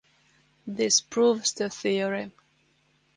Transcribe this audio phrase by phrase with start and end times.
[0.65, 2.31] This proves the theorem.